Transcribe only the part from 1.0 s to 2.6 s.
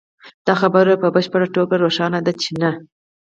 په بشپړه توګه روښانه ده چې